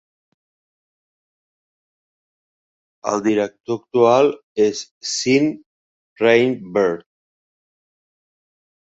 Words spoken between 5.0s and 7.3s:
Sean Rainbird.